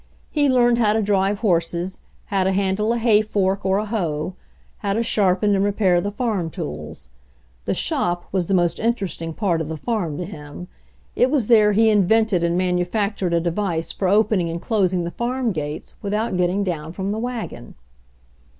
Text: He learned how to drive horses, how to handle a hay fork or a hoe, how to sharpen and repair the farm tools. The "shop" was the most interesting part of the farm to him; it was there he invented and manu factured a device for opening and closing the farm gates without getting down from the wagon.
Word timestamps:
He 0.31 0.49
learned 0.49 0.79
how 0.79 0.93
to 0.93 1.01
drive 1.03 1.41
horses, 1.41 1.99
how 2.25 2.43
to 2.45 2.51
handle 2.53 2.91
a 2.91 2.97
hay 2.97 3.21
fork 3.21 3.63
or 3.63 3.77
a 3.77 3.85
hoe, 3.85 4.33
how 4.79 4.93
to 4.93 5.03
sharpen 5.03 5.55
and 5.55 5.63
repair 5.63 6.01
the 6.01 6.09
farm 6.11 6.49
tools. 6.49 7.09
The 7.65 7.75
"shop" 7.75 8.25
was 8.31 8.47
the 8.47 8.55
most 8.55 8.79
interesting 8.79 9.31
part 9.31 9.61
of 9.61 9.67
the 9.67 9.77
farm 9.77 10.17
to 10.17 10.25
him; 10.25 10.67
it 11.15 11.29
was 11.29 11.45
there 11.45 11.73
he 11.73 11.91
invented 11.91 12.41
and 12.43 12.57
manu 12.57 12.83
factured 12.83 13.35
a 13.35 13.39
device 13.39 13.91
for 13.91 14.07
opening 14.07 14.49
and 14.49 14.59
closing 14.59 15.03
the 15.03 15.11
farm 15.11 15.51
gates 15.51 15.93
without 16.01 16.35
getting 16.35 16.63
down 16.63 16.93
from 16.93 17.11
the 17.11 17.19
wagon. 17.19 17.75